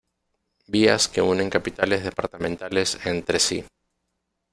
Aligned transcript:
Vías 0.73 1.07
que 1.07 1.21
unen 1.21 1.51
capitales 1.51 2.03
departamentales 2.03 3.05
entre 3.05 3.37
sí. 3.39 3.63